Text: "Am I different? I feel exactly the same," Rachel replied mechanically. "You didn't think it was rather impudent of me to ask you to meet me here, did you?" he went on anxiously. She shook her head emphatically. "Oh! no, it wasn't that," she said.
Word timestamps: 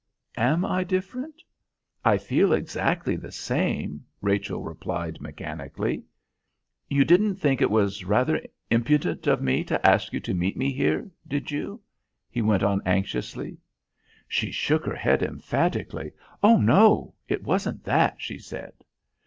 "Am 0.37 0.65
I 0.65 0.83
different? 0.83 1.43
I 2.03 2.17
feel 2.17 2.53
exactly 2.53 3.15
the 3.15 3.31
same," 3.31 4.03
Rachel 4.19 4.63
replied 4.63 5.21
mechanically. 5.21 6.03
"You 6.89 7.05
didn't 7.05 7.35
think 7.35 7.61
it 7.61 7.69
was 7.69 8.03
rather 8.03 8.41
impudent 8.71 9.27
of 9.27 9.43
me 9.43 9.63
to 9.65 9.87
ask 9.87 10.11
you 10.11 10.19
to 10.21 10.33
meet 10.33 10.57
me 10.57 10.71
here, 10.73 11.11
did 11.27 11.51
you?" 11.51 11.81
he 12.31 12.41
went 12.41 12.63
on 12.63 12.81
anxiously. 12.83 13.59
She 14.27 14.49
shook 14.51 14.87
her 14.87 14.95
head 14.95 15.21
emphatically. 15.21 16.13
"Oh! 16.41 16.57
no, 16.57 17.13
it 17.27 17.43
wasn't 17.43 17.83
that," 17.83 18.15
she 18.19 18.39
said. 18.39 18.73